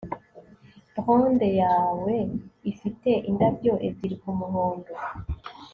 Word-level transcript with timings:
Blonde 0.93 1.49
yawe 1.63 2.15
ifite 2.71 3.09
indabyo 3.29 3.73
ebyiri 3.87 4.15
kumuhogo 4.21 4.93